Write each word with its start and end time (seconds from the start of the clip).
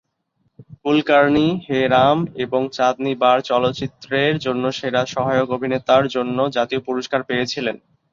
কুলকার্নি 0.83 1.47
"হে 1.65 1.79
রাম" 1.87 2.17
এবং 2.43 2.61
"চাঁদনী 2.71 3.13
বার" 3.15 3.37
চলচ্চিত্রের 3.41 4.33
জন্য 4.39 4.63
সেরা 4.71 5.01
সহায়ক 5.05 5.49
অভিনেতার 5.51 6.03
জন্য 6.07 6.37
জাতীয় 6.55 6.81
পুরস্কার 6.87 7.19
'পেয়েছিলেন। 7.23 7.75